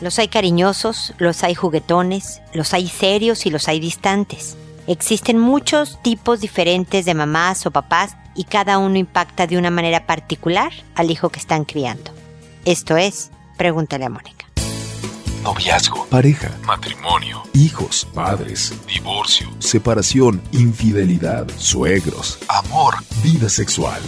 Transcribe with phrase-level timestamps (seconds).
[0.00, 4.56] Los hay cariñosos, los hay juguetones, los hay serios y los hay distantes.
[4.86, 10.06] Existen muchos tipos diferentes de mamás o papás y cada uno impacta de una manera
[10.06, 12.12] particular al hijo que están criando.
[12.64, 14.46] Esto es, pregúntale a Mónica.
[15.42, 24.00] Noviazgo, pareja, matrimonio, hijos, padres, divorcio, separación, infidelidad, suegros, amor, vida sexual.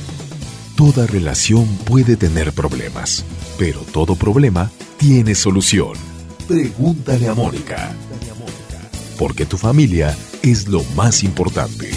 [0.75, 3.25] Toda relación puede tener problemas,
[3.59, 4.71] pero todo problema
[5.03, 5.95] tiene solución.
[6.47, 7.93] Pregúntale a Mónica.
[9.19, 11.91] Porque tu familia es lo más importante.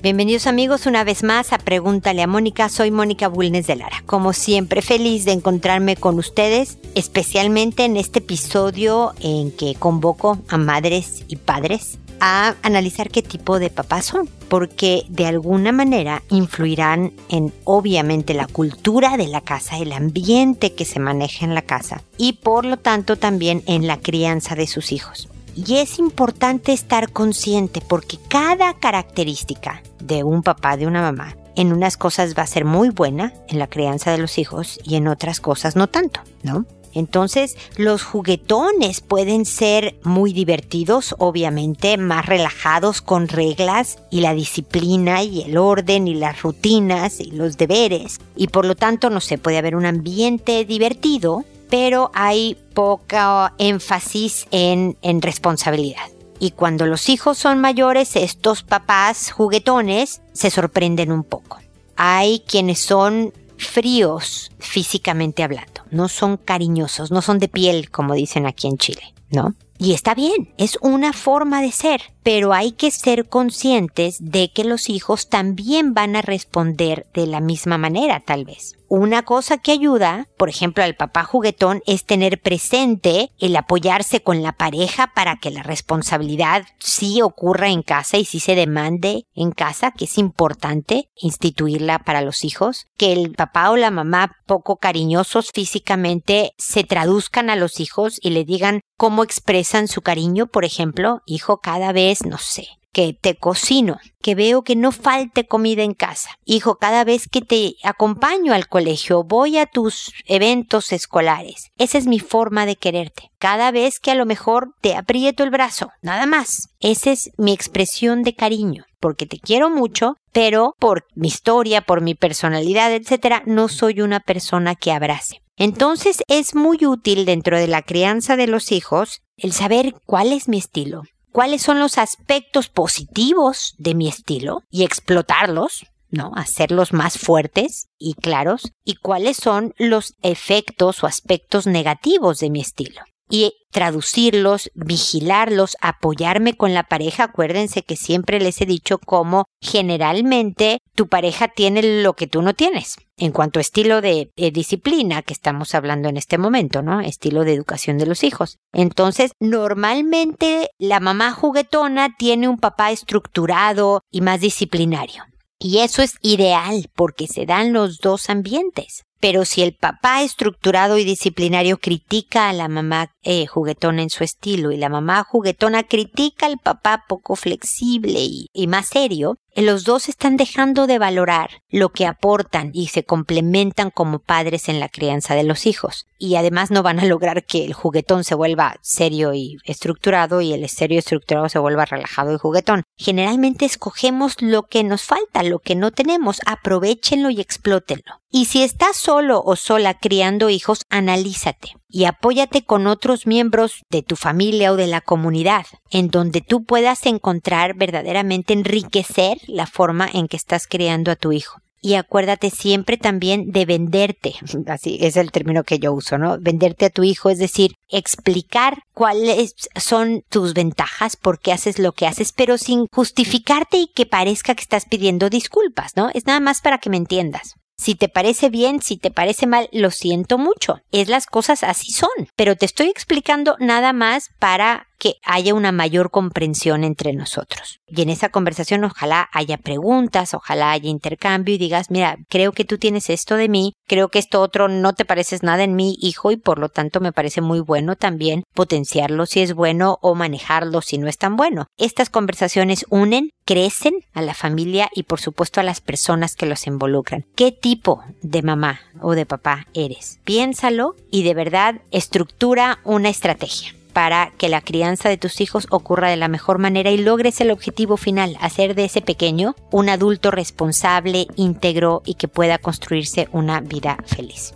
[0.00, 2.68] Bienvenidos amigos una vez más a Pregúntale a Mónica.
[2.68, 4.04] Soy Mónica Bulnes de Lara.
[4.06, 10.56] Como siempre, feliz de encontrarme con ustedes, especialmente en este episodio en que convoco a
[10.56, 17.12] madres y padres a analizar qué tipo de papás son, porque de alguna manera influirán
[17.28, 22.02] en obviamente la cultura de la casa, el ambiente que se maneja en la casa
[22.16, 25.28] y por lo tanto también en la crianza de sus hijos.
[25.66, 31.72] Y es importante estar consciente porque cada característica de un papá, de una mamá, en
[31.72, 35.08] unas cosas va a ser muy buena en la crianza de los hijos y en
[35.08, 36.64] otras cosas no tanto, ¿no?
[36.94, 45.24] Entonces, los juguetones pueden ser muy divertidos, obviamente, más relajados con reglas y la disciplina
[45.24, 48.20] y el orden y las rutinas y los deberes.
[48.36, 54.46] Y por lo tanto, no sé, puede haber un ambiente divertido, pero hay poca énfasis
[54.50, 56.06] en, en responsabilidad.
[56.40, 61.58] Y cuando los hijos son mayores, estos papás juguetones se sorprenden un poco.
[61.96, 68.46] Hay quienes son fríos físicamente hablando, no son cariñosos, no son de piel como dicen
[68.46, 69.54] aquí en Chile, ¿no?
[69.78, 74.64] Y está bien, es una forma de ser, pero hay que ser conscientes de que
[74.64, 78.77] los hijos también van a responder de la misma manera, tal vez.
[78.90, 84.42] Una cosa que ayuda, por ejemplo, al papá juguetón es tener presente el apoyarse con
[84.42, 89.50] la pareja para que la responsabilidad sí ocurra en casa y sí se demande en
[89.50, 94.76] casa, que es importante instituirla para los hijos, que el papá o la mamá poco
[94.76, 100.64] cariñosos físicamente se traduzcan a los hijos y le digan cómo expresan su cariño, por
[100.64, 105.82] ejemplo, hijo, cada vez, no sé, que te cocino, que veo que no falte comida
[105.82, 106.30] en casa.
[106.44, 111.70] Hijo, cada vez que te acompaño al colegio, voy a tus eventos escolares.
[111.78, 113.30] Esa es mi forma de quererte.
[113.38, 116.70] Cada vez que a lo mejor te aprieto el brazo, nada más.
[116.80, 122.00] Esa es mi expresión de cariño, porque te quiero mucho, pero por mi historia, por
[122.00, 125.42] mi personalidad, etcétera, no soy una persona que abrace.
[125.56, 130.48] Entonces es muy útil dentro de la crianza de los hijos el saber cuál es
[130.48, 131.02] mi estilo,
[131.38, 136.32] cuáles son los aspectos positivos de mi estilo y explotarlos, ¿no?
[136.34, 142.60] Hacerlos más fuertes y claros y cuáles son los efectos o aspectos negativos de mi
[142.60, 147.24] estilo y traducirlos, vigilarlos, apoyarme con la pareja.
[147.24, 152.54] Acuérdense que siempre les he dicho cómo generalmente tu pareja tiene lo que tú no
[152.54, 152.96] tienes.
[153.16, 157.00] En cuanto a estilo de, disciplina que estamos hablando en este momento, ¿no?
[157.00, 158.58] Estilo de educación de los hijos.
[158.72, 165.24] Entonces, normalmente la mamá juguetona tiene un papá estructurado y más disciplinario.
[165.58, 169.02] Y eso es ideal porque se dan los dos ambientes.
[169.20, 174.24] Pero si el papá estructurado y disciplinario critica a la mamá eh, juguetona en su
[174.24, 180.08] estilo y la mamá juguetona critica al papá poco flexible y más serio, los dos
[180.08, 185.34] están dejando de valorar lo que aportan y se complementan como padres en la crianza
[185.34, 186.06] de los hijos.
[186.16, 190.52] Y además no van a lograr que el juguetón se vuelva serio y estructurado y
[190.52, 192.84] el serio y estructurado se vuelva relajado y juguetón.
[192.96, 198.20] Generalmente escogemos lo que nos falta, lo que no tenemos, aprovechenlo y explótenlo.
[198.30, 204.02] Y si estás solo o sola criando hijos, analízate y apóyate con otros miembros de
[204.02, 210.08] tu familia o de la comunidad, en donde tú puedas encontrar verdaderamente enriquecer la forma
[210.12, 211.60] en que estás criando a tu hijo.
[211.80, 214.34] Y acuérdate siempre también de venderte,
[214.66, 216.38] así es el término que yo uso, ¿no?
[216.40, 221.92] Venderte a tu hijo, es decir, explicar cuáles son tus ventajas, por qué haces lo
[221.92, 226.10] que haces, pero sin justificarte y que parezca que estás pidiendo disculpas, ¿no?
[226.14, 227.54] Es nada más para que me entiendas.
[227.78, 230.80] Si te parece bien, si te parece mal, lo siento mucho.
[230.90, 232.10] Es las cosas así son.
[232.34, 237.80] Pero te estoy explicando nada más para que haya una mayor comprensión entre nosotros.
[237.86, 242.64] Y en esa conversación ojalá haya preguntas, ojalá haya intercambio y digas, mira, creo que
[242.64, 245.96] tú tienes esto de mí, creo que esto otro no te pareces nada en mi
[246.00, 250.14] hijo y por lo tanto me parece muy bueno también potenciarlo si es bueno o
[250.14, 251.66] manejarlo si no es tan bueno.
[251.78, 256.66] Estas conversaciones unen, crecen a la familia y por supuesto a las personas que los
[256.66, 257.24] involucran.
[257.34, 260.18] ¿Qué tipo de mamá o de papá eres?
[260.24, 266.08] Piénsalo y de verdad estructura una estrategia para que la crianza de tus hijos ocurra
[266.08, 270.30] de la mejor manera y logres el objetivo final, hacer de ese pequeño un adulto
[270.30, 274.54] responsable, íntegro y que pueda construirse una vida feliz.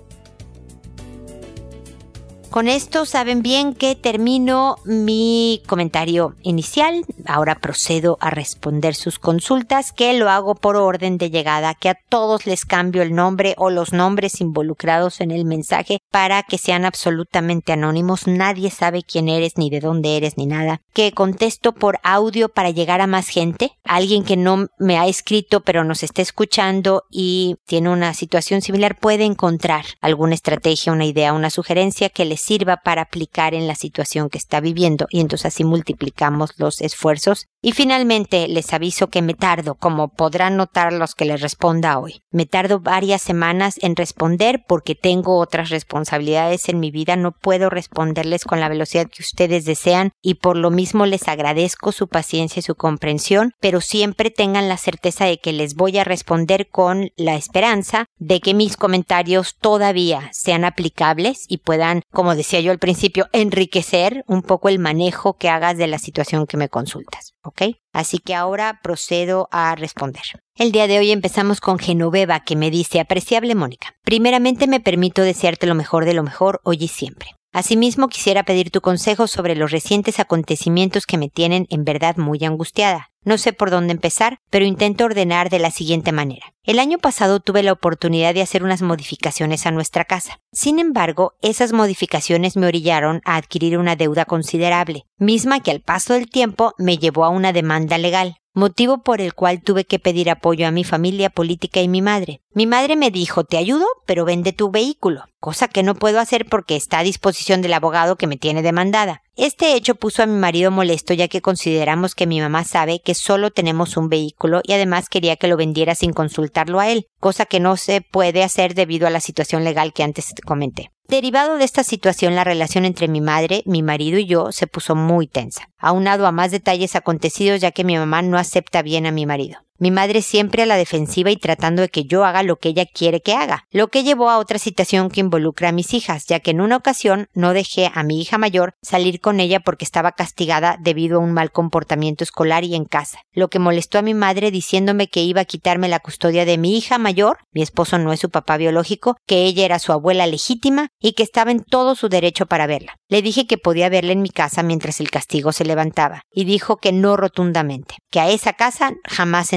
[2.52, 7.06] Con esto saben bien que termino mi comentario inicial.
[7.24, 11.96] Ahora procedo a responder sus consultas, que lo hago por orden de llegada, que a
[12.10, 16.84] todos les cambio el nombre o los nombres involucrados en el mensaje para que sean
[16.84, 18.26] absolutamente anónimos.
[18.26, 20.82] Nadie sabe quién eres, ni de dónde eres, ni nada.
[20.92, 23.72] Que contesto por audio para llegar a más gente.
[23.82, 28.98] Alguien que no me ha escrito pero nos está escuchando y tiene una situación similar
[28.98, 33.74] puede encontrar alguna estrategia, una idea, una sugerencia que les sirva para aplicar en la
[33.74, 37.46] situación que está viviendo y entonces así multiplicamos los esfuerzos.
[37.62, 42.22] Y finalmente les aviso que me tardo, como podrán notar los que les responda hoy.
[42.30, 47.70] Me tardo varias semanas en responder porque tengo otras responsabilidades en mi vida, no puedo
[47.70, 52.60] responderles con la velocidad que ustedes desean y por lo mismo les agradezco su paciencia
[52.60, 57.10] y su comprensión, pero siempre tengan la certeza de que les voy a responder con
[57.16, 62.78] la esperanza de que mis comentarios todavía sean aplicables y puedan, como decía yo al
[62.78, 67.34] principio, enriquecer un poco el manejo que hagas de la situación que me consultas.
[67.42, 67.62] ¿Ok?
[67.92, 70.22] Así que ahora procedo a responder.
[70.56, 75.22] El día de hoy empezamos con Genoveva que me dice, apreciable Mónica, primeramente me permito
[75.22, 77.30] desearte lo mejor de lo mejor hoy y siempre.
[77.52, 82.42] Asimismo, quisiera pedir tu consejo sobre los recientes acontecimientos que me tienen en verdad muy
[82.44, 83.10] angustiada.
[83.24, 86.54] No sé por dónde empezar, pero intento ordenar de la siguiente manera.
[86.64, 90.40] El año pasado tuve la oportunidad de hacer unas modificaciones a nuestra casa.
[90.50, 96.14] Sin embargo, esas modificaciones me orillaron a adquirir una deuda considerable, misma que al paso
[96.14, 100.30] del tiempo me llevó a una demanda legal motivo por el cual tuve que pedir
[100.30, 102.42] apoyo a mi familia política y mi madre.
[102.54, 106.46] Mi madre me dijo, te ayudo, pero vende tu vehículo, cosa que no puedo hacer
[106.46, 109.22] porque está a disposición del abogado que me tiene demandada.
[109.34, 113.14] Este hecho puso a mi marido molesto ya que consideramos que mi mamá sabe que
[113.14, 117.44] solo tenemos un vehículo y además quería que lo vendiera sin consultarlo a él, cosa
[117.44, 120.92] que no se puede hacer debido a la situación legal que antes comenté.
[121.08, 124.94] Derivado de esta situación, la relación entre mi madre, mi marido y yo se puso
[124.94, 129.10] muy tensa, aunado a más detalles acontecidos ya que mi mamá no acepta bien a
[129.10, 132.54] mi marido mi madre siempre a la defensiva y tratando de que yo haga lo
[132.54, 135.92] que ella quiere que haga, lo que llevó a otra situación que involucra a mis
[135.92, 139.58] hijas, ya que en una ocasión no dejé a mi hija mayor salir con ella
[139.58, 143.98] porque estaba castigada debido a un mal comportamiento escolar y en casa, lo que molestó
[143.98, 147.62] a mi madre diciéndome que iba a quitarme la custodia de mi hija mayor, mi
[147.62, 151.50] esposo no es su papá biológico, que ella era su abuela legítima y que estaba
[151.50, 152.94] en todo su derecho para verla.
[153.08, 156.76] Le dije que podía verla en mi casa mientras el castigo se levantaba, y dijo
[156.76, 159.52] que no rotundamente, que a esa casa jamás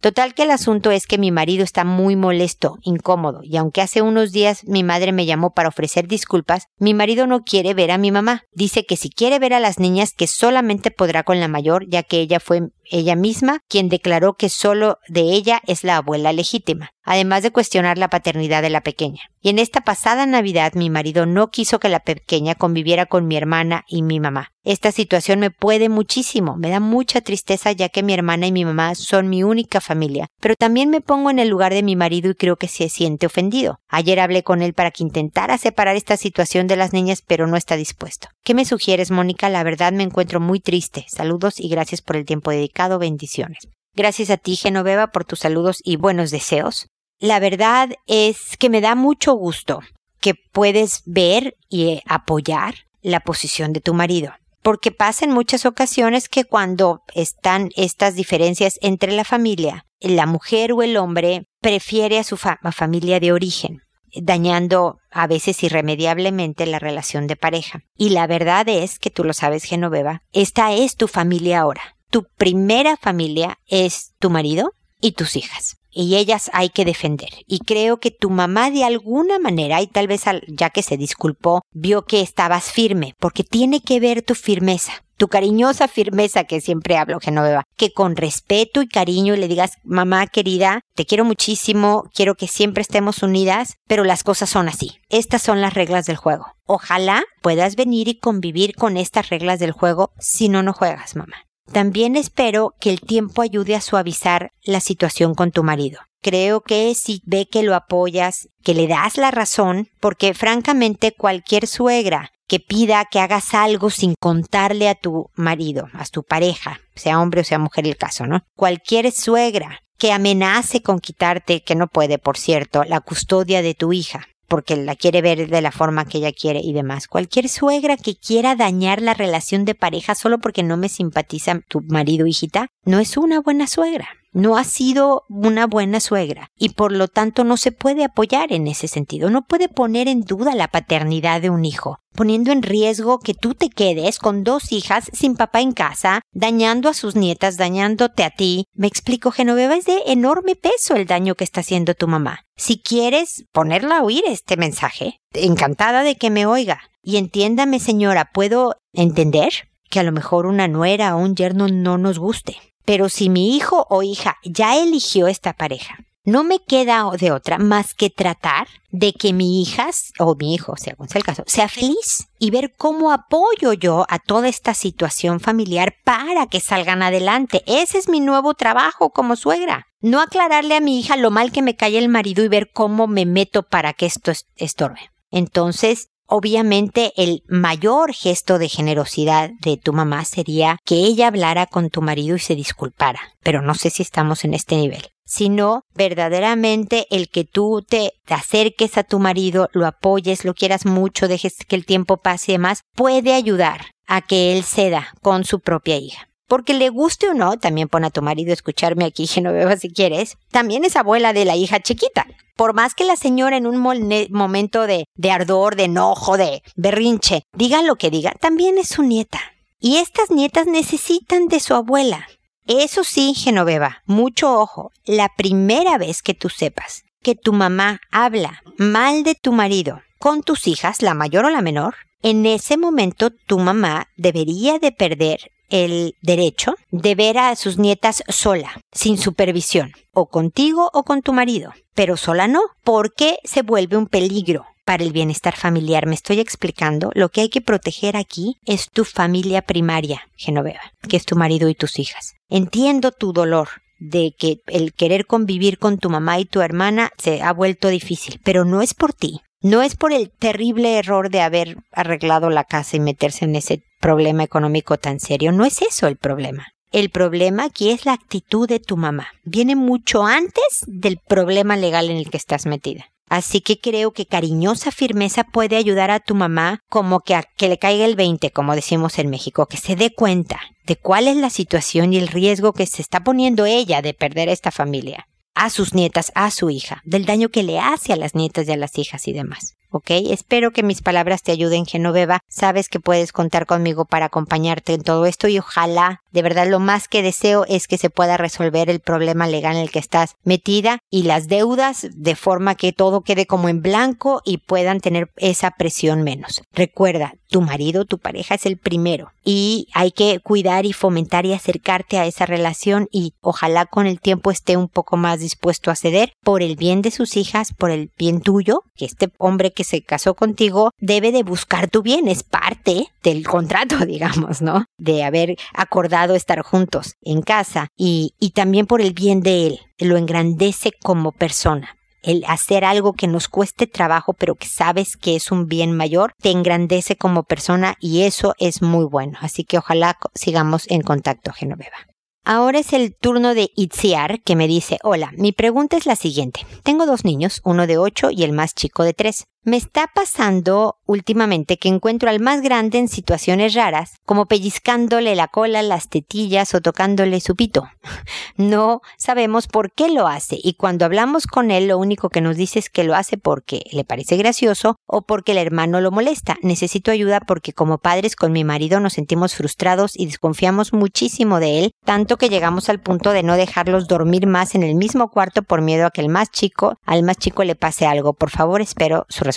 [0.00, 4.02] Total que el asunto es que mi marido está muy molesto, incómodo, y aunque hace
[4.02, 7.98] unos días mi madre me llamó para ofrecer disculpas, mi marido no quiere ver a
[7.98, 8.42] mi mamá.
[8.52, 12.02] Dice que si quiere ver a las niñas que solamente podrá con la mayor, ya
[12.02, 16.90] que ella fue ella misma quien declaró que solo de ella es la abuela legítima,
[17.02, 19.22] además de cuestionar la paternidad de la pequeña.
[19.40, 23.36] Y en esta pasada Navidad mi marido no quiso que la pequeña conviviera con mi
[23.36, 24.52] hermana y mi mamá.
[24.64, 28.64] Esta situación me puede muchísimo, me da mucha tristeza ya que mi hermana y mi
[28.64, 32.30] mamá son mi única familia, pero también me pongo en el lugar de mi marido
[32.30, 33.78] y creo que se siente ofendido.
[33.88, 37.56] Ayer hablé con él para que intentara separar esta situación de las niñas, pero no
[37.56, 38.28] está dispuesto.
[38.46, 39.48] ¿Qué me sugieres, Mónica?
[39.48, 41.04] La verdad me encuentro muy triste.
[41.08, 43.00] Saludos y gracias por el tiempo dedicado.
[43.00, 43.66] Bendiciones.
[43.92, 46.86] Gracias a ti, Genoveva, por tus saludos y buenos deseos.
[47.18, 49.80] La verdad es que me da mucho gusto
[50.20, 56.28] que puedes ver y apoyar la posición de tu marido porque pasa en muchas ocasiones
[56.28, 62.24] que cuando están estas diferencias entre la familia, la mujer o el hombre prefiere a
[62.24, 63.82] su familia de origen,
[64.14, 67.80] dañando a veces irremediablemente la relación de pareja.
[67.96, 71.96] Y la verdad es que tú lo sabes, Genoveva, esta es tu familia ahora.
[72.10, 77.30] Tu primera familia es tu marido y tus hijas y ellas hay que defender.
[77.46, 81.62] Y creo que tu mamá de alguna manera, y tal vez ya que se disculpó,
[81.72, 86.96] vio que estabas firme, porque tiene que ver tu firmeza tu cariñosa firmeza que siempre
[86.96, 92.34] hablo, Genoveva, que con respeto y cariño le digas, mamá querida, te quiero muchísimo, quiero
[92.34, 94.98] que siempre estemos unidas, pero las cosas son así.
[95.08, 96.46] Estas son las reglas del juego.
[96.66, 101.46] Ojalá puedas venir y convivir con estas reglas del juego si no, no juegas, mamá.
[101.72, 106.00] También espero que el tiempo ayude a suavizar la situación con tu marido.
[106.22, 111.66] Creo que si ve que lo apoyas, que le das la razón, porque francamente cualquier
[111.66, 117.20] suegra que pida que hagas algo sin contarle a tu marido, a tu pareja, sea
[117.20, 118.42] hombre o sea mujer el caso, ¿no?
[118.54, 123.92] Cualquier suegra que amenace con quitarte, que no puede, por cierto, la custodia de tu
[123.92, 127.08] hija, porque la quiere ver de la forma que ella quiere y demás.
[127.08, 131.80] Cualquier suegra que quiera dañar la relación de pareja solo porque no me simpatiza tu
[131.82, 136.92] marido, hijita, no es una buena suegra no ha sido una buena suegra y por
[136.92, 140.68] lo tanto no se puede apoyar en ese sentido, no puede poner en duda la
[140.68, 145.36] paternidad de un hijo, poniendo en riesgo que tú te quedes con dos hijas sin
[145.36, 148.66] papá en casa, dañando a sus nietas, dañándote a ti.
[148.74, 152.44] Me explico, Genoveva, es de enorme peso el daño que está haciendo tu mamá.
[152.56, 156.82] Si quieres ponerla a oír este mensaje, encantada de que me oiga.
[157.02, 159.50] Y entiéndame, señora, ¿puedo entender?
[159.88, 162.56] que a lo mejor una nuera o un yerno no nos guste.
[162.86, 167.58] Pero si mi hijo o hija ya eligió esta pareja, no me queda de otra
[167.58, 171.68] más que tratar de que mi hija o mi hijo, según sea el caso, sea
[171.68, 177.62] feliz y ver cómo apoyo yo a toda esta situación familiar para que salgan adelante.
[177.66, 179.86] Ese es mi nuevo trabajo como suegra.
[180.00, 183.06] No aclararle a mi hija lo mal que me cae el marido y ver cómo
[183.06, 185.12] me meto para que esto estorbe.
[185.30, 191.88] Entonces, Obviamente el mayor gesto de generosidad de tu mamá sería que ella hablara con
[191.88, 195.06] tu marido y se disculpara, pero no sé si estamos en este nivel.
[195.24, 201.28] Sino verdaderamente el que tú te, acerques a tu marido, lo apoyes, lo quieras mucho,
[201.28, 205.60] dejes que el tiempo pase y demás, puede ayudar a que él ceda con su
[205.60, 206.28] propia hija.
[206.48, 210.36] Porque le guste o no, también pone a tu marido escucharme aquí, Genoveva, si quieres,
[210.50, 214.86] también es abuela de la hija chiquita por más que la señora en un momento
[214.86, 219.40] de, ardor, de enojo, de berrinche, diga lo que diga, también es su nieta.
[219.78, 222.26] Y estas nietas necesitan de su abuela.
[222.66, 228.62] Eso sí, Genoveva, mucho ojo, la primera vez que tú sepas que tu mamá habla
[228.78, 233.30] mal de tu marido con tus hijas, la mayor o la menor, en ese momento
[233.30, 239.92] tu mamá debería de perder el derecho de ver a sus nietas sola, sin supervisión,
[240.12, 245.02] o contigo o con tu marido, pero sola no, porque se vuelve un peligro para
[245.02, 246.06] el bienestar familiar.
[246.06, 247.10] Me estoy explicando.
[247.14, 251.68] Lo que hay que proteger aquí es tu familia primaria, Genoveva, que es tu marido
[251.68, 252.34] y tus hijas.
[252.48, 253.68] Entiendo tu dolor
[253.98, 258.40] de que el querer convivir con tu mamá y tu hermana se ha vuelto difícil,
[258.44, 259.40] pero no es por ti.
[259.62, 263.82] No es por el terrible error de haber arreglado la casa y meterse en ese
[264.06, 265.50] problema económico tan serio.
[265.50, 266.68] No es eso el problema.
[266.92, 269.26] El problema aquí es la actitud de tu mamá.
[269.42, 273.06] Viene mucho antes del problema legal en el que estás metida.
[273.28, 277.68] Así que creo que cariñosa firmeza puede ayudar a tu mamá como que a que
[277.68, 281.36] le caiga el 20, como decimos en México, que se dé cuenta de cuál es
[281.36, 285.68] la situación y el riesgo que se está poniendo ella de perder esta familia, a
[285.68, 288.76] sus nietas, a su hija, del daño que le hace a las nietas y a
[288.76, 289.75] las hijas y demás.
[289.90, 290.10] ¿Ok?
[290.30, 292.40] Espero que mis palabras te ayuden, Genoveva.
[292.48, 296.80] Sabes que puedes contar conmigo para acompañarte en todo esto y ojalá, de verdad, lo
[296.80, 300.34] más que deseo es que se pueda resolver el problema legal en el que estás
[300.44, 305.30] metida y las deudas de forma que todo quede como en blanco y puedan tener
[305.36, 306.62] esa presión menos.
[306.72, 311.52] Recuerda, tu marido, tu pareja es el primero y hay que cuidar y fomentar y
[311.52, 315.96] acercarte a esa relación y ojalá con el tiempo esté un poco más dispuesto a
[315.96, 319.84] ceder por el bien de sus hijas, por el bien tuyo, que este hombre que
[319.84, 324.84] se casó contigo debe de buscar tu bien, es parte del contrato, digamos, ¿no?
[324.98, 329.80] De haber acordado estar juntos en casa y, y también por el bien de él,
[329.98, 331.96] lo engrandece como persona
[332.26, 336.34] el hacer algo que nos cueste trabajo, pero que sabes que es un bien mayor,
[336.42, 339.38] te engrandece como persona y eso es muy bueno.
[339.40, 341.96] Así que ojalá sigamos en contacto, Genoveva.
[342.44, 346.60] Ahora es el turno de Itziar, que me dice, hola, mi pregunta es la siguiente.
[346.84, 349.46] Tengo dos niños, uno de ocho y el más chico de tres.
[349.66, 355.48] Me está pasando últimamente que encuentro al más grande en situaciones raras, como pellizcándole la
[355.48, 357.88] cola, las tetillas o tocándole su pito.
[358.58, 362.56] No sabemos por qué lo hace y cuando hablamos con él lo único que nos
[362.56, 366.56] dice es que lo hace porque le parece gracioso o porque el hermano lo molesta.
[366.62, 371.80] Necesito ayuda porque como padres con mi marido nos sentimos frustrados y desconfiamos muchísimo de
[371.80, 375.62] él, tanto que llegamos al punto de no dejarlos dormir más en el mismo cuarto
[375.62, 378.32] por miedo a que el más chico, al más chico le pase algo.
[378.32, 379.55] Por favor, espero su respuesta.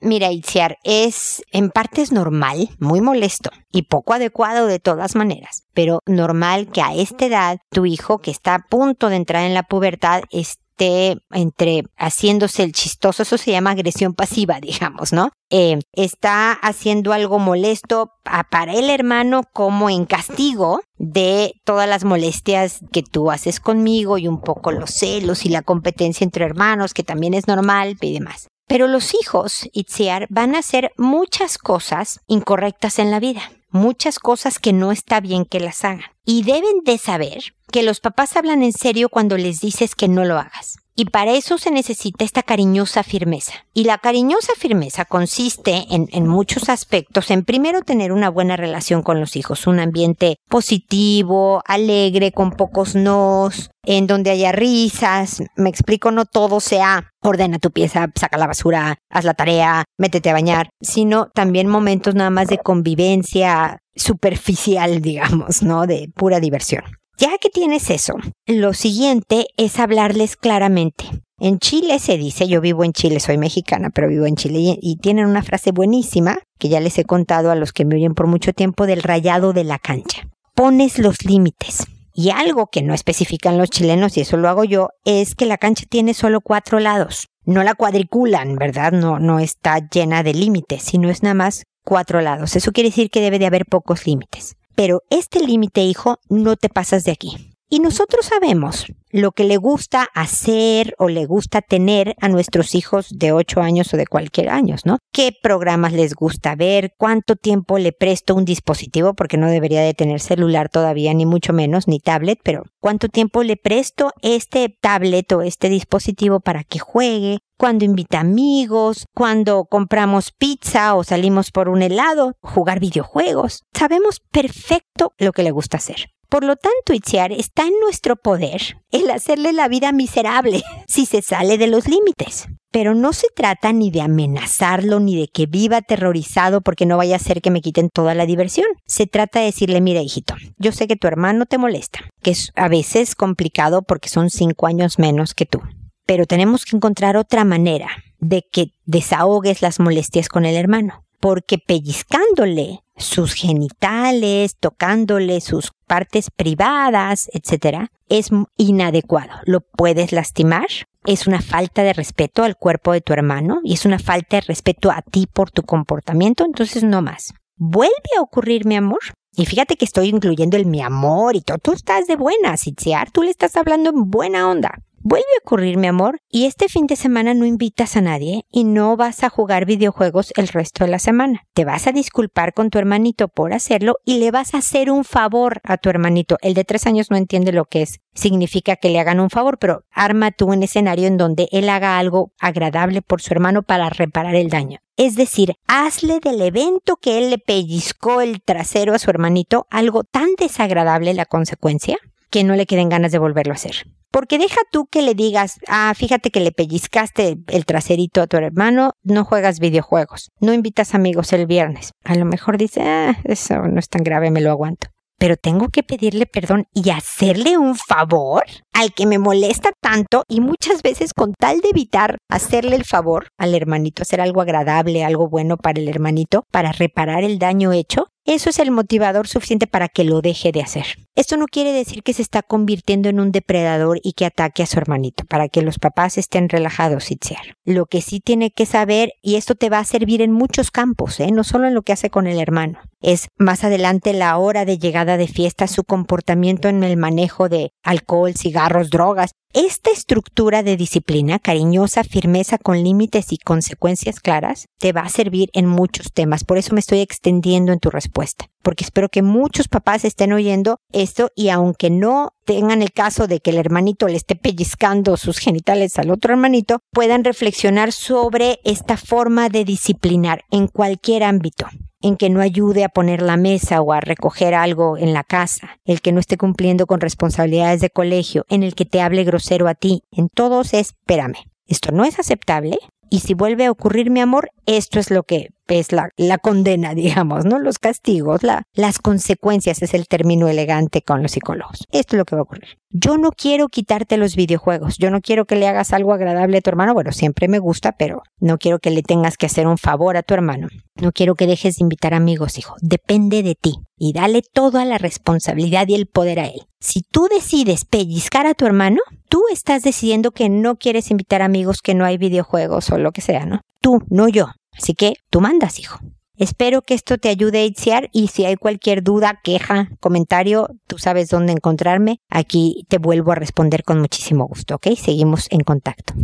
[0.00, 5.64] Mira, Itziar, es en parte es normal, muy molesto y poco adecuado de todas maneras,
[5.74, 9.54] pero normal que a esta edad tu hijo que está a punto de entrar en
[9.54, 15.30] la pubertad esté entre haciéndose el chistoso, eso se llama agresión pasiva, digamos, ¿no?
[15.50, 18.12] Eh, está haciendo algo molesto
[18.50, 24.28] para el hermano como en castigo de todas las molestias que tú haces conmigo y
[24.28, 28.48] un poco los celos y la competencia entre hermanos, que también es normal y demás.
[28.72, 34.58] Pero los hijos, Itziar, van a hacer muchas cosas incorrectas en la vida, muchas cosas
[34.58, 36.10] que no está bien que las hagan.
[36.24, 40.24] Y deben de saber que los papás hablan en serio cuando les dices que no
[40.24, 40.78] lo hagas.
[40.94, 43.52] Y para eso se necesita esta cariñosa firmeza.
[43.72, 49.02] Y la cariñosa firmeza consiste en, en, muchos aspectos en primero tener una buena relación
[49.02, 55.42] con los hijos, un ambiente positivo, alegre, con pocos nos, en donde haya risas.
[55.56, 60.30] Me explico, no todo sea ordena tu pieza, saca la basura, haz la tarea, métete
[60.30, 65.86] a bañar, sino también momentos nada más de convivencia superficial, digamos, ¿no?
[65.86, 66.84] De pura diversión.
[67.18, 68.14] Ya que tienes eso,
[68.46, 71.04] lo siguiente es hablarles claramente.
[71.38, 74.96] En Chile se dice, yo vivo en Chile, soy mexicana, pero vivo en Chile, y,
[74.96, 78.28] tienen una frase buenísima que ya les he contado a los que me oyen por
[78.28, 80.28] mucho tiempo del rayado de la cancha.
[80.54, 81.84] Pones los límites.
[82.14, 85.58] Y algo que no especifican los chilenos, y eso lo hago yo, es que la
[85.58, 87.28] cancha tiene solo cuatro lados.
[87.44, 88.92] No la cuadriculan, ¿verdad?
[88.92, 92.54] No, no está llena de límites, sino es nada más cuatro lados.
[92.54, 94.56] Eso quiere decir que debe de haber pocos límites.
[94.74, 97.51] Pero este límite, hijo, no te pasas de aquí.
[97.72, 103.08] Y nosotros sabemos lo que le gusta hacer o le gusta tener a nuestros hijos
[103.08, 104.98] de 8 años o de cualquier año, ¿no?
[105.10, 106.92] ¿Qué programas les gusta ver?
[106.98, 109.14] ¿Cuánto tiempo le presto un dispositivo?
[109.14, 113.42] Porque no debería de tener celular todavía, ni mucho menos, ni tablet, pero ¿cuánto tiempo
[113.42, 117.38] le presto este tablet o este dispositivo para que juegue?
[117.56, 123.62] cuando invita amigos, cuando compramos pizza o salimos por un helado, jugar videojuegos.
[123.72, 126.10] Sabemos perfecto lo que le gusta hacer.
[126.32, 131.20] Por lo tanto, Itziar, está en nuestro poder el hacerle la vida miserable si se
[131.20, 132.46] sale de los límites.
[132.70, 137.16] Pero no se trata ni de amenazarlo ni de que viva aterrorizado porque no vaya
[137.16, 138.66] a ser que me quiten toda la diversión.
[138.86, 142.50] Se trata de decirle, mira hijito, yo sé que tu hermano te molesta, que es
[142.56, 145.60] a veces complicado porque son cinco años menos que tú.
[146.06, 147.88] Pero tenemos que encontrar otra manera
[148.20, 156.30] de que desahogues las molestias con el hermano porque pellizcándole sus genitales, tocándole sus partes
[156.34, 159.30] privadas, etc., es inadecuado.
[159.44, 160.66] Lo puedes lastimar,
[161.06, 164.40] es una falta de respeto al cuerpo de tu hermano y es una falta de
[164.42, 167.32] respeto a ti por tu comportamiento, entonces no más.
[167.56, 168.98] Vuelve a ocurrir, mi amor.
[169.36, 171.58] Y fíjate que estoy incluyendo el mi amor y todo.
[171.58, 173.12] Tú estás de buena, Sitziar.
[173.12, 174.74] Tú le estás hablando en buena onda.
[175.04, 178.62] Vuelve a ocurrir, mi amor, y este fin de semana no invitas a nadie y
[178.62, 181.42] no vas a jugar videojuegos el resto de la semana.
[181.54, 185.02] Te vas a disculpar con tu hermanito por hacerlo y le vas a hacer un
[185.02, 186.36] favor a tu hermanito.
[186.40, 187.98] El de tres años no entiende lo que es.
[188.14, 191.98] Significa que le hagan un favor, pero arma tú un escenario en donde él haga
[191.98, 194.78] algo agradable por su hermano para reparar el daño.
[194.96, 200.04] Es decir, hazle del evento que él le pellizcó el trasero a su hermanito algo
[200.04, 201.98] tan desagradable la consecuencia
[202.32, 203.84] que no le queden ganas de volverlo a hacer.
[204.10, 208.38] Porque deja tú que le digas, ah, fíjate que le pellizcaste el traserito a tu
[208.38, 211.92] hermano, no juegas videojuegos, no invitas amigos el viernes.
[212.04, 214.88] A lo mejor dice, ah, eso no es tan grave, me lo aguanto.
[215.18, 218.42] Pero tengo que pedirle perdón y hacerle un favor
[218.72, 223.28] al que me molesta tanto y muchas veces con tal de evitar hacerle el favor
[223.38, 228.08] al hermanito, hacer algo agradable, algo bueno para el hermanito, para reparar el daño hecho,
[228.24, 230.86] eso es el motivador suficiente para que lo deje de hacer.
[231.14, 234.66] Esto no quiere decir que se está convirtiendo en un depredador y que ataque a
[234.66, 237.56] su hermanito, para que los papás estén relajados, Itziar.
[237.64, 241.20] Lo que sí tiene que saber, y esto te va a servir en muchos campos,
[241.20, 241.32] ¿eh?
[241.32, 242.78] no solo en lo que hace con el hermano.
[243.00, 247.72] es más adelante la hora de llegada de fiesta, su comportamiento en el manejo de
[247.82, 249.32] alcohol, cigarros, drogas.
[249.54, 255.50] Esta estructura de disciplina, cariñosa, firmeza con límites y consecuencias claras, te va a servir
[255.52, 256.42] en muchos temas.
[256.42, 260.78] Por eso me estoy extendiendo en tu respuesta, porque espero que muchos papás estén oyendo
[260.90, 265.36] esto y aunque no tengan el caso de que el hermanito le esté pellizcando sus
[265.36, 271.66] genitales al otro hermanito, puedan reflexionar sobre esta forma de disciplinar en cualquier ámbito
[272.02, 275.78] en que no ayude a poner la mesa o a recoger algo en la casa,
[275.84, 279.68] el que no esté cumpliendo con responsabilidades de colegio, en el que te hable grosero
[279.68, 281.36] a ti, en todos espérame.
[281.66, 285.48] Esto no es aceptable y si vuelve a ocurrir mi amor, esto es lo que
[285.68, 287.58] es la, la condena, digamos, ¿no?
[287.58, 291.86] Los castigos, la, las consecuencias es el término elegante con los psicólogos.
[291.92, 292.78] Esto es lo que va a ocurrir.
[292.90, 296.60] Yo no quiero quitarte los videojuegos, yo no quiero que le hagas algo agradable a
[296.60, 299.78] tu hermano, bueno, siempre me gusta, pero no quiero que le tengas que hacer un
[299.78, 300.68] favor a tu hermano.
[300.96, 302.74] No quiero que dejes de invitar amigos, hijo.
[302.82, 306.66] Depende de ti y dale toda la responsabilidad y el poder a él.
[306.80, 311.80] Si tú decides pellizcar a tu hermano, tú estás decidiendo que no quieres invitar amigos,
[311.80, 313.60] que no hay videojuegos o lo que sea, ¿no?
[313.80, 314.48] Tú, no yo.
[314.76, 315.98] Así que tú mandas, hijo.
[316.36, 320.98] Espero que esto te ayude a iniciar y si hay cualquier duda, queja, comentario, tú
[320.98, 322.20] sabes dónde encontrarme.
[322.30, 324.88] Aquí te vuelvo a responder con muchísimo gusto, ¿ok?
[324.96, 326.14] Seguimos en contacto.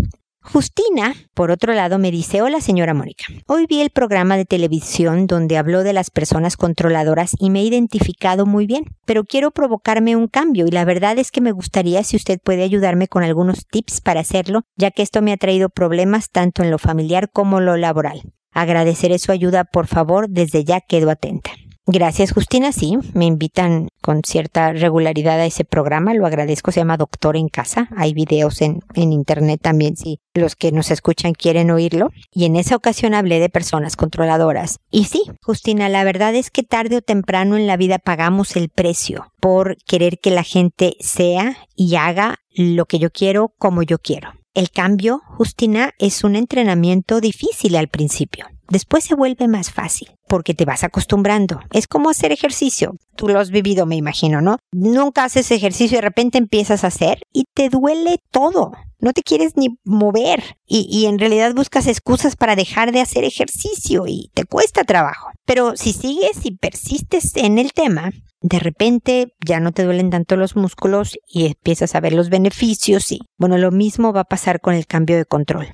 [0.51, 5.27] Justina, por otro lado, me dice, hola señora Mónica, hoy vi el programa de televisión
[5.27, 10.17] donde habló de las personas controladoras y me he identificado muy bien, pero quiero provocarme
[10.17, 13.67] un cambio y la verdad es que me gustaría si usted puede ayudarme con algunos
[13.67, 17.61] tips para hacerlo, ya que esto me ha traído problemas tanto en lo familiar como
[17.61, 18.23] lo laboral.
[18.51, 21.51] Agradeceré su ayuda, por favor, desde ya quedo atenta.
[21.91, 22.71] Gracias, Justina.
[22.71, 26.13] Sí, me invitan con cierta regularidad a ese programa.
[26.13, 26.71] Lo agradezco.
[26.71, 27.89] Se llama Doctor en Casa.
[27.97, 32.11] Hay videos en, en Internet también si los que nos escuchan quieren oírlo.
[32.31, 34.81] Y en esa ocasión hablé de personas controladoras.
[34.91, 38.69] Y sí, Justina, la verdad es que tarde o temprano en la vida pagamos el
[38.69, 43.99] precio por querer que la gente sea y haga lo que yo quiero como yo
[43.99, 44.35] quiero.
[44.53, 48.45] El cambio, Justina, es un entrenamiento difícil al principio.
[48.71, 51.61] Después se vuelve más fácil porque te vas acostumbrando.
[51.73, 52.97] Es como hacer ejercicio.
[53.17, 54.59] Tú lo has vivido, me imagino, ¿no?
[54.73, 58.73] Nunca haces ejercicio y de repente empiezas a hacer y te duele todo.
[59.01, 63.25] No te quieres ni mover y, y, en realidad buscas excusas para dejar de hacer
[63.25, 65.31] ejercicio y te cuesta trabajo.
[65.47, 70.37] Pero si sigues y persistes en el tema, de repente ya no te duelen tanto
[70.37, 74.61] los músculos y empiezas a ver los beneficios y bueno, lo mismo va a pasar
[74.61, 75.69] con el cambio de control.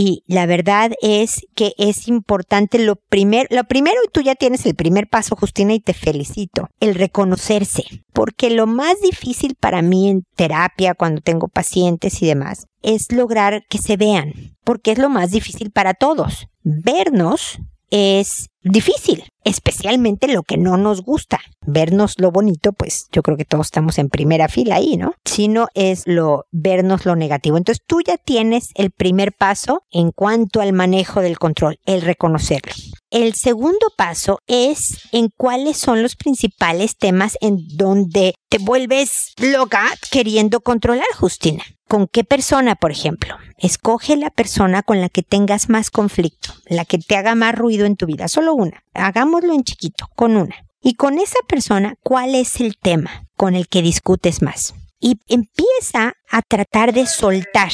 [0.00, 4.64] Y la verdad es que es importante lo primero, lo primero y tú ya tienes
[4.64, 7.82] el primer paso, Justina, y te felicito, el reconocerse.
[8.12, 13.64] Porque lo más difícil para mí en terapia, cuando tengo pacientes y demás, es lograr
[13.68, 14.54] que se vean.
[14.62, 16.46] Porque es lo más difícil para todos.
[16.62, 17.58] Vernos
[17.90, 21.40] es difícil, especialmente lo que no nos gusta.
[21.66, 25.14] Vernos lo bonito, pues yo creo que todos estamos en primera fila ahí, ¿no?
[25.24, 27.56] Sino es lo vernos lo negativo.
[27.56, 32.72] Entonces tú ya tienes el primer paso en cuanto al manejo del control, el reconocerlo.
[33.10, 39.86] El segundo paso es en cuáles son los principales temas en donde te vuelves loca
[40.10, 41.64] queriendo controlar, Justina.
[41.88, 43.34] ¿Con qué persona, por ejemplo?
[43.56, 47.86] Escoge la persona con la que tengas más conflicto, la que te haga más ruido
[47.86, 48.84] en tu vida, solo una.
[48.92, 50.56] Hagámoslo en chiquito, con una.
[50.82, 54.74] Y con esa persona, ¿cuál es el tema con el que discutes más?
[55.00, 57.72] Y empieza a tratar de soltar,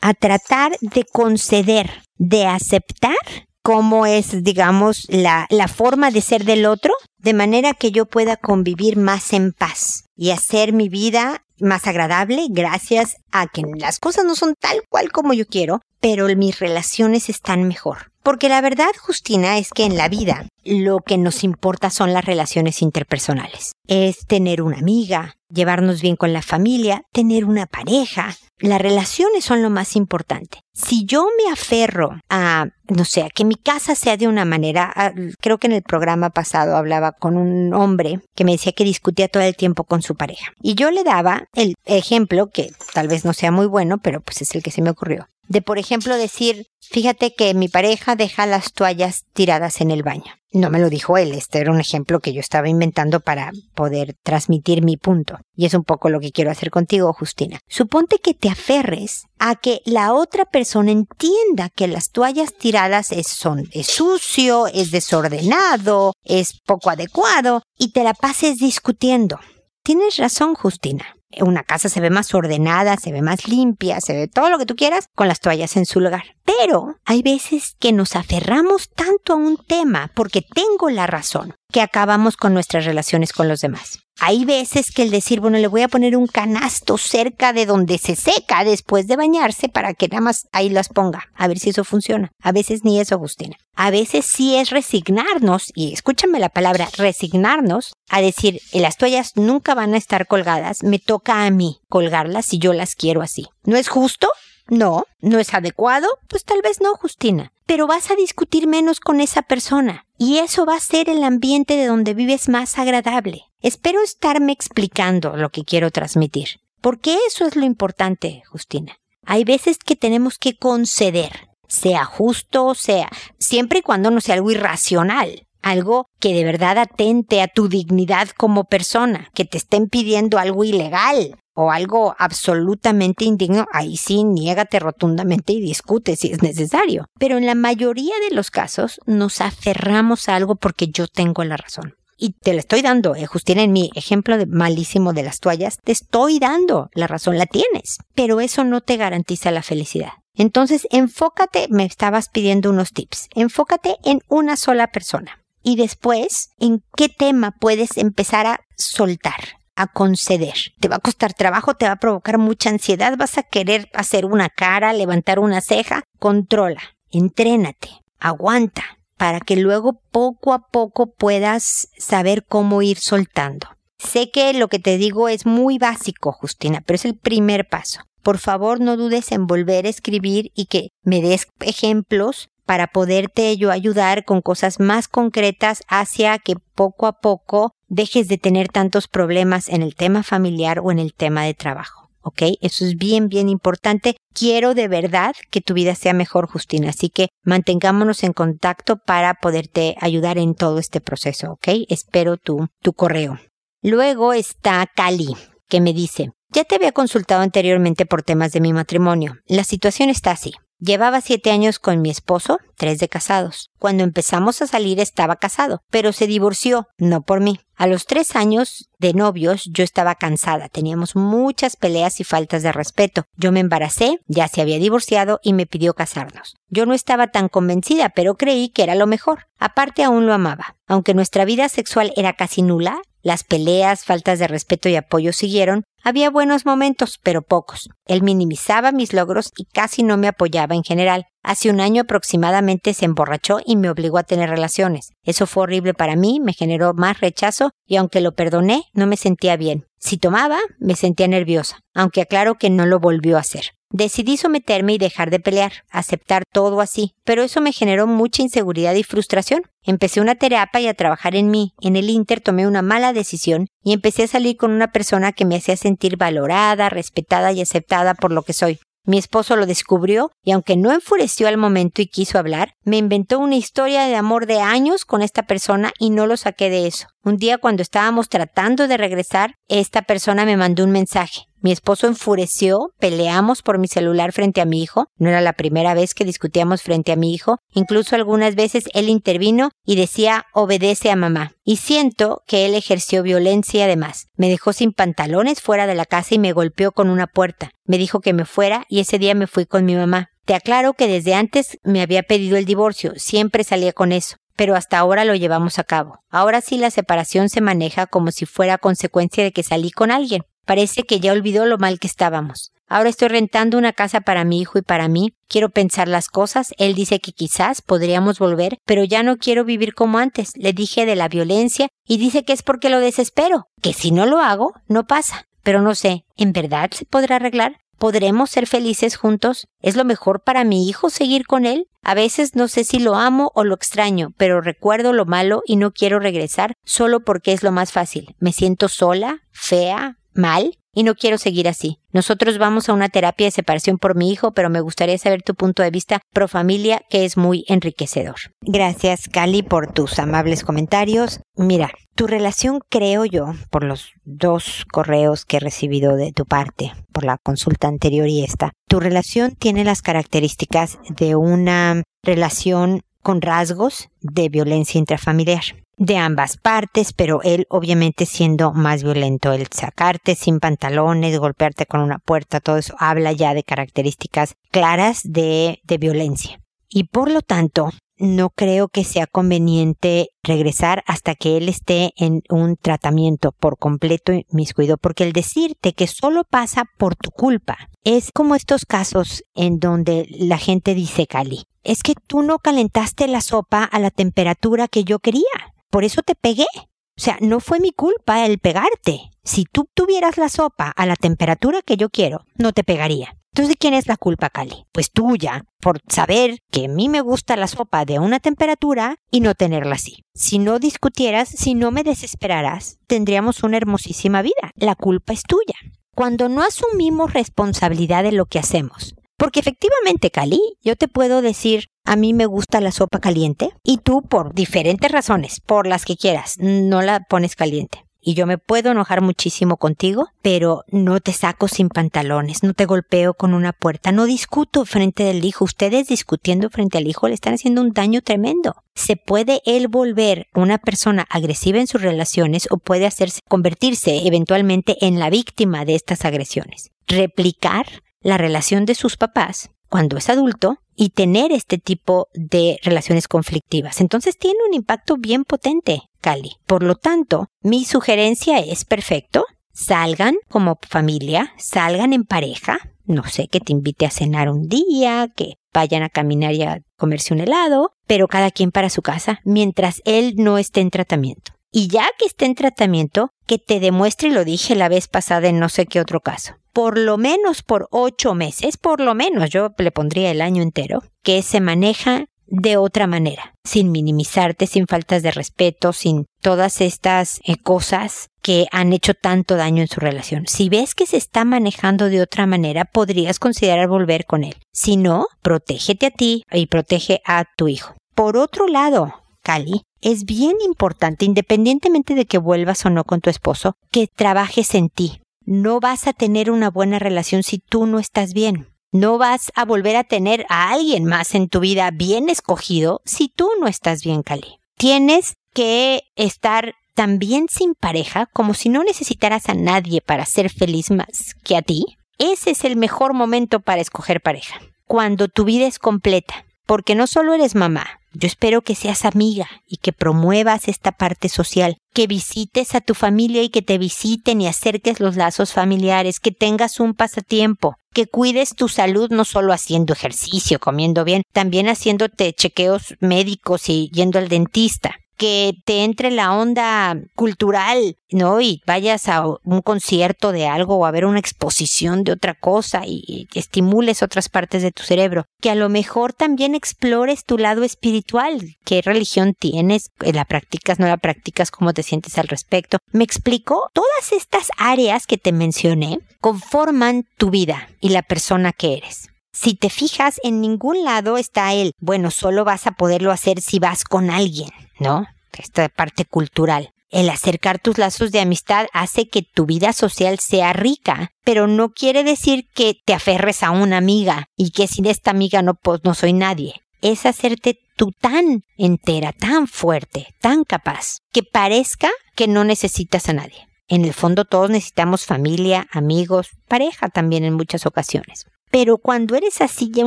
[0.00, 3.14] a tratar de conceder, de aceptar
[3.62, 8.36] cómo es, digamos, la, la forma de ser del otro, de manera que yo pueda
[8.36, 14.24] convivir más en paz y hacer mi vida más agradable gracias a que las cosas
[14.24, 18.11] no son tal cual como yo quiero, pero mis relaciones están mejor.
[18.22, 22.24] Porque la verdad, Justina, es que en la vida lo que nos importa son las
[22.24, 23.72] relaciones interpersonales.
[23.88, 28.36] Es tener una amiga, llevarnos bien con la familia, tener una pareja.
[28.60, 30.60] Las relaciones son lo más importante.
[30.72, 35.12] Si yo me aferro a, no sé, a que mi casa sea de una manera,
[35.40, 39.26] creo que en el programa pasado hablaba con un hombre que me decía que discutía
[39.26, 40.52] todo el tiempo con su pareja.
[40.62, 44.42] Y yo le daba el ejemplo, que tal vez no sea muy bueno, pero pues
[44.42, 48.46] es el que se me ocurrió de, por ejemplo, decir, fíjate que mi pareja deja
[48.46, 50.34] las toallas tiradas en el baño.
[50.54, 54.16] No me lo dijo él, este era un ejemplo que yo estaba inventando para poder
[54.22, 55.38] transmitir mi punto.
[55.56, 57.58] Y es un poco lo que quiero hacer contigo, Justina.
[57.68, 63.28] Suponte que te aferres a que la otra persona entienda que las toallas tiradas es,
[63.28, 69.40] son, es sucio, es desordenado, es poco adecuado, y te la pases discutiendo.
[69.82, 71.06] Tienes razón, Justina
[71.40, 74.66] una casa se ve más ordenada, se ve más limpia, se ve todo lo que
[74.66, 76.24] tú quieras con las toallas en su lugar.
[76.44, 81.80] Pero hay veces que nos aferramos tanto a un tema porque tengo la razón que
[81.80, 84.00] acabamos con nuestras relaciones con los demás.
[84.20, 87.98] Hay veces que el decir, bueno, le voy a poner un canasto cerca de donde
[87.98, 91.70] se seca después de bañarse para que nada más ahí las ponga, a ver si
[91.70, 92.30] eso funciona.
[92.40, 93.56] A veces ni eso, Agustina.
[93.74, 99.74] A veces sí es resignarnos, y escúchame la palabra, resignarnos a decir, las toallas nunca
[99.74, 103.46] van a estar colgadas, me toca a mí colgarlas si yo las quiero así.
[103.64, 104.28] ¿No es justo?
[104.72, 109.20] No, no es adecuado, pues tal vez no, Justina, pero vas a discutir menos con
[109.20, 113.42] esa persona y eso va a ser el ambiente de donde vives más agradable.
[113.60, 118.96] Espero estarme explicando lo que quiero transmitir, porque eso es lo importante, Justina.
[119.26, 124.52] Hay veces que tenemos que conceder, sea justo, sea, siempre y cuando no sea algo
[124.52, 130.38] irracional, algo que de verdad atente a tu dignidad como persona, que te estén pidiendo
[130.38, 137.06] algo ilegal, o algo absolutamente indigno, ahí sí niégate rotundamente y discute si es necesario.
[137.18, 141.56] Pero en la mayoría de los casos nos aferramos a algo porque yo tengo la
[141.56, 141.94] razón.
[142.16, 145.78] Y te la estoy dando, eh, Justina, en mi ejemplo de malísimo de las toallas,
[145.82, 147.98] te estoy dando la razón, la tienes.
[148.14, 150.12] Pero eso no te garantiza la felicidad.
[150.34, 155.42] Entonces, enfócate, me estabas pidiendo unos tips, enfócate en una sola persona.
[155.62, 160.54] Y después, en qué tema puedes empezar a soltar a conceder.
[160.80, 164.24] Te va a costar trabajo, te va a provocar mucha ansiedad, vas a querer hacer
[164.24, 166.04] una cara, levantar una ceja.
[166.18, 173.68] Controla, entrénate, aguanta, para que luego poco a poco puedas saber cómo ir soltando.
[173.98, 178.00] Sé que lo que te digo es muy básico, Justina, pero es el primer paso.
[178.22, 183.56] Por favor, no dudes en volver a escribir y que me des ejemplos para poderte
[183.56, 189.08] yo ayudar con cosas más concretas hacia que poco a poco dejes de tener tantos
[189.08, 192.10] problemas en el tema familiar o en el tema de trabajo.
[192.24, 192.42] ¿Ok?
[192.60, 194.16] Eso es bien, bien importante.
[194.32, 196.90] Quiero de verdad que tu vida sea mejor, Justina.
[196.90, 201.52] Así que mantengámonos en contacto para poderte ayudar en todo este proceso.
[201.52, 201.68] ¿Ok?
[201.88, 203.40] Espero tu, tu correo.
[203.82, 205.34] Luego está Cali,
[205.68, 209.38] que me dice, ya te había consultado anteriormente por temas de mi matrimonio.
[209.46, 210.52] La situación está así.
[210.84, 213.70] Llevaba siete años con mi esposo, tres de casados.
[213.78, 217.60] Cuando empezamos a salir estaba casado, pero se divorció, no por mí.
[217.76, 222.72] A los tres años de novios yo estaba cansada, teníamos muchas peleas y faltas de
[222.72, 223.26] respeto.
[223.36, 226.56] Yo me embaracé, ya se había divorciado y me pidió casarnos.
[226.68, 229.46] Yo no estaba tan convencida, pero creí que era lo mejor.
[229.60, 230.74] Aparte aún lo amaba.
[230.88, 235.84] Aunque nuestra vida sexual era casi nula, las peleas, faltas de respeto y apoyo siguieron.
[236.04, 237.88] Había buenos momentos, pero pocos.
[238.06, 241.26] Él minimizaba mis logros y casi no me apoyaba en general.
[241.44, 245.10] Hace un año aproximadamente se emborrachó y me obligó a tener relaciones.
[245.22, 249.16] Eso fue horrible para mí, me generó más rechazo y aunque lo perdoné, no me
[249.16, 249.84] sentía bien.
[249.98, 253.70] Si tomaba, me sentía nerviosa, aunque aclaro que no lo volvió a hacer.
[253.92, 258.94] Decidí someterme y dejar de pelear, aceptar todo así, pero eso me generó mucha inseguridad
[258.94, 259.62] y frustración.
[259.82, 261.74] Empecé una terapia y a trabajar en mí.
[261.82, 265.44] En el Inter tomé una mala decisión y empecé a salir con una persona que
[265.44, 268.80] me hacía sentir valorada, respetada y aceptada por lo que soy.
[269.04, 273.40] Mi esposo lo descubrió y aunque no enfureció al momento y quiso hablar, me inventó
[273.40, 277.08] una historia de amor de años con esta persona y no lo saqué de eso.
[277.24, 281.48] Un día cuando estábamos tratando de regresar, esta persona me mandó un mensaje.
[281.62, 285.06] Mi esposo enfureció, peleamos por mi celular frente a mi hijo.
[285.16, 287.58] No era la primera vez que discutíamos frente a mi hijo.
[287.72, 291.52] Incluso algunas veces él intervino y decía obedece a mamá.
[291.62, 294.26] Y siento que él ejerció violencia además.
[294.34, 297.70] Me dejó sin pantalones fuera de la casa y me golpeó con una puerta.
[297.84, 300.30] Me dijo que me fuera y ese día me fui con mi mamá.
[300.44, 304.76] Te aclaro que desde antes me había pedido el divorcio, siempre salía con eso pero
[304.76, 306.20] hasta ahora lo llevamos a cabo.
[306.30, 310.44] Ahora sí la separación se maneja como si fuera consecuencia de que salí con alguien.
[310.64, 312.72] Parece que ya olvidó lo mal que estábamos.
[312.92, 315.32] Ahora estoy rentando una casa para mi hijo y para mí.
[315.48, 316.74] Quiero pensar las cosas.
[316.76, 320.52] Él dice que quizás podríamos volver, pero ya no quiero vivir como antes.
[320.56, 324.26] Le dije de la violencia y dice que es porque lo desespero, que si no
[324.26, 325.46] lo hago, no pasa.
[325.62, 327.78] Pero no sé, ¿en verdad se podrá arreglar?
[327.96, 329.68] ¿Podremos ser felices juntos?
[329.80, 331.86] ¿Es lo mejor para mi hijo seguir con él?
[332.02, 335.76] A veces no sé si lo amo o lo extraño, pero recuerdo lo malo y
[335.76, 338.34] no quiero regresar solo porque es lo más fácil.
[338.40, 341.98] Me siento sola, fea, mal y no quiero seguir así.
[342.12, 345.54] Nosotros vamos a una terapia de separación por mi hijo, pero me gustaría saber tu
[345.54, 348.36] punto de vista pro familia, que es muy enriquecedor.
[348.60, 351.40] Gracias, Cali, por tus amables comentarios.
[351.56, 356.92] Mira, tu relación, creo yo, por los dos correos que he recibido de tu parte,
[357.12, 363.40] por la consulta anterior y esta, tu relación tiene las características de una relación con
[363.40, 365.62] rasgos de violencia intrafamiliar
[365.96, 372.00] de ambas partes, pero él obviamente siendo más violento, el sacarte sin pantalones, golpearte con
[372.00, 376.58] una puerta, todo eso habla ya de características claras de, violencia.
[376.88, 382.42] Y por lo tanto, no creo que sea conveniente regresar hasta que él esté en
[382.48, 388.30] un tratamiento por completo miscuido, porque el decirte que solo pasa por tu culpa es
[388.32, 393.40] como estos casos en donde la gente dice, Cali, es que tú no calentaste la
[393.40, 396.66] sopa a la temperatura que yo quería, por eso te pegué.
[396.74, 399.30] O sea, no fue mi culpa el pegarte.
[399.44, 403.36] Si tú tuvieras la sopa a la temperatura que yo quiero, no te pegaría.
[403.52, 404.86] Entonces, ¿de quién es la culpa, Cali?
[404.92, 409.40] Pues tuya, por saber que a mí me gusta la sopa de una temperatura y
[409.40, 410.24] no tenerla así.
[410.34, 414.72] Si no discutieras, si no me desesperaras, tendríamos una hermosísima vida.
[414.74, 415.74] La culpa es tuya.
[416.16, 421.88] Cuando no asumimos responsabilidad de lo que hacemos, porque efectivamente, Cali, yo te puedo decir,
[422.04, 426.16] a mí me gusta la sopa caliente y tú por diferentes razones, por las que
[426.16, 428.04] quieras, no la pones caliente.
[428.24, 432.86] Y yo me puedo enojar muchísimo contigo, pero no te saco sin pantalones, no te
[432.86, 435.64] golpeo con una puerta, no discuto frente del hijo.
[435.64, 438.76] Ustedes discutiendo frente al hijo le están haciendo un daño tremendo.
[438.94, 445.04] Se puede él volver una persona agresiva en sus relaciones o puede hacerse convertirse eventualmente
[445.04, 446.92] en la víctima de estas agresiones.
[447.08, 447.86] Replicar
[448.20, 454.00] la relación de sus papás cuando es adulto y tener este tipo de relaciones conflictivas.
[454.00, 456.52] Entonces tiene un impacto bien potente, Cali.
[456.66, 459.44] Por lo tanto, mi sugerencia es perfecto.
[459.74, 465.28] Salgan como familia, salgan en pareja, no sé, que te invite a cenar un día,
[465.36, 469.40] que vayan a caminar y a comerse un helado, pero cada quien para su casa,
[469.44, 471.52] mientras él no esté en tratamiento.
[471.70, 475.48] Y ya que esté en tratamiento, que te demuestre, y lo dije la vez pasada
[475.48, 479.50] en no sé qué otro caso, por lo menos por ocho meses, por lo menos
[479.50, 484.86] yo le pondría el año entero, que se maneja de otra manera, sin minimizarte, sin
[484.86, 490.00] faltas de respeto, sin todas estas eh, cosas que han hecho tanto daño en su
[490.00, 490.46] relación.
[490.46, 494.56] Si ves que se está manejando de otra manera, podrías considerar volver con él.
[494.70, 497.94] Si no, protégete a ti y protege a tu hijo.
[498.14, 503.30] Por otro lado, Cali, es bien importante, independientemente de que vuelvas o no con tu
[503.30, 505.21] esposo, que trabajes en ti,
[505.52, 508.68] no vas a tener una buena relación si tú no estás bien.
[508.90, 513.28] No vas a volver a tener a alguien más en tu vida bien escogido si
[513.28, 514.60] tú no estás bien, Cali.
[514.78, 520.90] Tienes que estar también sin pareja, como si no necesitaras a nadie para ser feliz
[520.90, 521.84] más que a ti.
[522.16, 524.58] Ese es el mejor momento para escoger pareja.
[524.86, 529.48] Cuando tu vida es completa, porque no solo eres mamá, yo espero que seas amiga
[529.66, 534.40] y que promuevas esta parte social, que visites a tu familia y que te visiten
[534.40, 539.52] y acerques los lazos familiares, que tengas un pasatiempo, que cuides tu salud no solo
[539.52, 546.10] haciendo ejercicio, comiendo bien, también haciéndote chequeos médicos y yendo al dentista que te entre
[546.10, 548.40] la onda cultural, ¿no?
[548.40, 552.82] Y vayas a un concierto de algo o a ver una exposición de otra cosa
[552.86, 555.24] y, estimules otras partes de tu cerebro.
[555.40, 558.56] Que a lo mejor también explores tu lado espiritual.
[558.64, 559.90] ¿Qué religión tienes?
[560.00, 560.78] ¿La practicas?
[560.78, 561.50] ¿No la practicas?
[561.50, 562.78] ¿Cómo te sientes al respecto?
[562.92, 563.70] ¿Me explico?
[563.72, 569.08] Todas estas áreas que te mencioné conforman tu vida y la persona que eres.
[569.34, 573.58] Si te fijas, en ningún lado está el, bueno, solo vas a poderlo hacer si
[573.58, 574.50] vas con alguien,
[574.82, 575.06] ¿no?
[575.38, 576.72] Esta parte cultural.
[576.90, 581.70] El acercar tus lazos de amistad hace que tu vida social sea rica, pero no
[581.70, 585.80] quiere decir que te aferres a una amiga y que sin esta amiga no, pues,
[585.84, 586.56] no soy nadie.
[586.82, 593.14] Es hacerte tú tan entera, tan fuerte, tan capaz, que parezca que no necesitas a
[593.14, 593.48] nadie.
[593.68, 598.26] En el fondo todos necesitamos familia, amigos, pareja también en muchas ocasiones.
[598.50, 599.86] Pero cuando eres así ya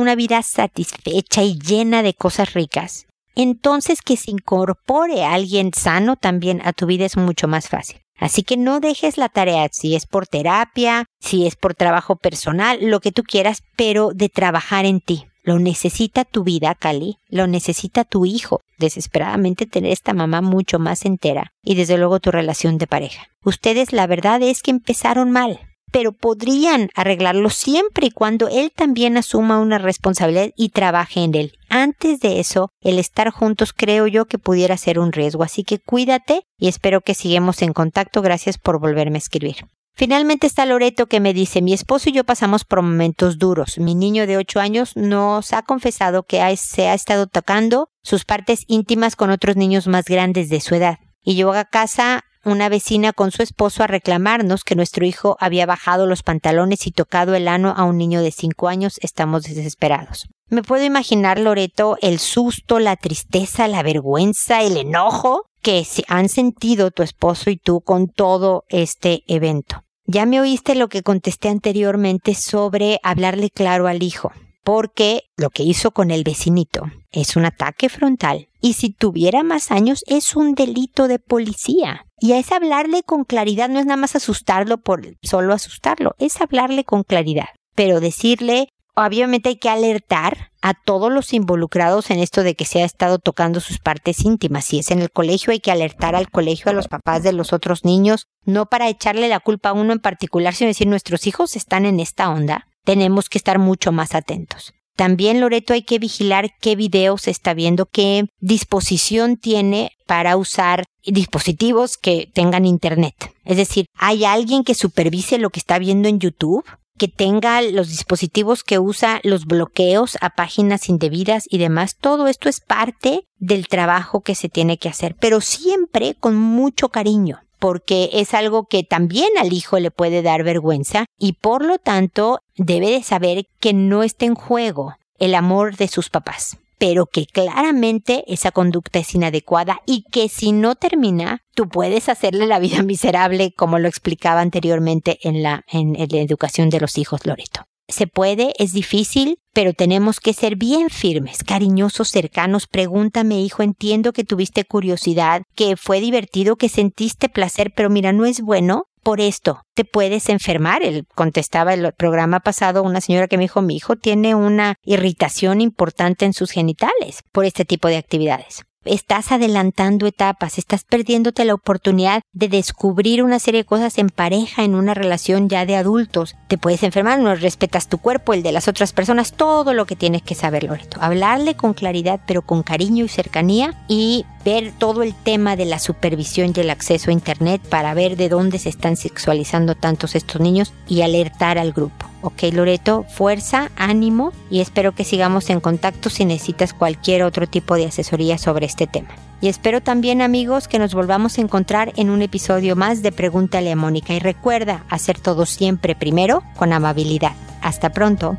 [0.00, 3.06] una vida satisfecha y llena de cosas ricas,
[3.36, 8.00] entonces que se incorpore alguien sano también a tu vida es mucho más fácil.
[8.18, 12.78] Así que no dejes la tarea, si es por terapia, si es por trabajo personal,
[12.80, 15.26] lo que tú quieras, pero de trabajar en ti.
[15.42, 21.04] Lo necesita tu vida, Cali, lo necesita tu hijo, desesperadamente tener esta mamá mucho más
[21.04, 23.28] entera y desde luego tu relación de pareja.
[23.44, 25.60] Ustedes la verdad es que empezaron mal,
[25.92, 31.52] pero podrían arreglarlo siempre y cuando él también asuma una responsabilidad y trabaje en él.
[31.68, 35.78] Antes de eso, el estar juntos creo yo que pudiera ser un riesgo, así que
[35.78, 38.22] cuídate y espero que sigamos en contacto.
[38.22, 39.66] Gracias por volverme a escribir.
[39.98, 43.78] Finalmente está Loreto que me dice, mi esposo y yo pasamos por momentos duros.
[43.78, 48.64] Mi niño de 8 años nos ha confesado que se ha estado tocando sus partes
[48.66, 50.98] íntimas con otros niños más grandes de su edad.
[51.22, 55.66] Y llegó a casa una vecina con su esposo a reclamarnos que nuestro hijo había
[55.66, 58.98] bajado los pantalones y tocado el ano a un niño de cinco años.
[59.02, 60.28] Estamos desesperados.
[60.48, 66.92] Me puedo imaginar, Loreto, el susto, la tristeza, la vergüenza, el enojo que han sentido
[66.92, 69.82] tu esposo y tú con todo este evento.
[70.04, 74.30] Ya me oíste lo que contesté anteriormente sobre hablarle claro al hijo.
[74.66, 76.82] porque lo que hizo con el vecinito
[77.12, 82.05] es un ataque frontal y si tuviera más años es un delito de policía.
[82.18, 86.84] Y es hablarle con claridad, no es nada más asustarlo por solo asustarlo, es hablarle
[86.84, 87.48] con claridad.
[87.74, 92.82] Pero decirle, obviamente hay que alertar a todos los involucrados en esto de que se
[92.82, 94.64] ha estado tocando sus partes íntimas.
[94.64, 97.52] Si es en el colegio, hay que alertar al colegio, a los papás de los
[97.52, 101.54] otros niños, no para echarle la culpa a uno en particular, sino decir nuestros hijos
[101.54, 102.66] están en esta onda.
[102.84, 104.72] Tenemos que estar mucho más atentos.
[104.96, 110.84] También, Loreto, hay que vigilar qué video se está viendo, qué disposición tiene para usar
[111.06, 113.32] dispositivos que tengan internet.
[113.44, 116.64] Es decir, ¿hay alguien que supervise lo que está viendo en YouTube?
[116.98, 121.96] que tenga los dispositivos que usa, los bloqueos a páginas indebidas y demás.
[122.00, 126.88] Todo esto es parte del trabajo que se tiene que hacer, pero siempre con mucho
[126.88, 131.78] cariño porque es algo que también al hijo le puede dar vergüenza y por lo
[131.78, 137.06] tanto debe de saber que no está en juego el amor de sus papás pero
[137.06, 142.58] que claramente esa conducta es inadecuada y que si no termina, tú puedes hacerle la
[142.58, 147.62] vida miserable, como lo explicaba anteriormente en la, en, la educación de los hijos Loreto.
[147.88, 152.66] Se puede, es difícil, pero tenemos que ser bien firmes, cariñosos, cercanos.
[152.66, 158.26] Pregúntame, hijo, entiendo que tuviste curiosidad, que fue divertido, que sentiste placer, pero mira, no
[158.26, 160.82] es bueno por esto te puedes enfermar.
[160.82, 165.60] Él contestaba el programa pasado una señora que me dijo, mi hijo tiene una irritación
[165.60, 171.54] importante en sus genitales por este tipo de actividades estás adelantando etapas, estás perdiéndote la
[171.54, 176.36] oportunidad de descubrir una serie de cosas en pareja, en una relación ya de adultos.
[176.46, 179.96] Te puedes enfermar, no respetas tu cuerpo, el de las otras personas, todo lo que
[179.96, 180.98] tienes que saber, Loreto.
[181.00, 185.80] Hablarle con claridad, pero con cariño y cercanía y ver todo el tema de la
[185.80, 190.40] supervisión y el acceso a Internet para ver de dónde se están sexualizando tantos estos
[190.40, 192.06] niños y alertar al grupo.
[192.22, 197.74] Ok, Loreto, fuerza, ánimo y espero que sigamos en contacto si necesitas cualquier otro tipo
[197.74, 199.08] de asesoría sobre este tema.
[199.40, 203.72] Y espero también amigos que nos volvamos a encontrar en un episodio más de Pregúntale
[203.72, 207.32] a Mónica y recuerda hacer todo siempre primero con amabilidad.
[207.62, 208.38] Hasta pronto.